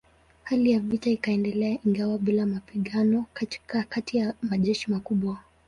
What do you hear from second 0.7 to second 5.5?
ya vita ikaendelea ingawa bila mapigano kati ya majeshi makubwa.